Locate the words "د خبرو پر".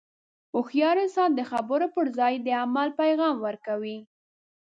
1.35-2.05